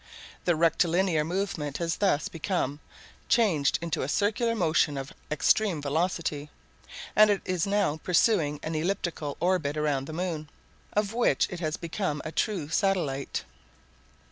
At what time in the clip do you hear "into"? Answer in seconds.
3.83-4.01